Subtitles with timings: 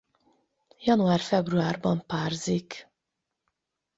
[0.79, 2.89] Január-februárban párzik.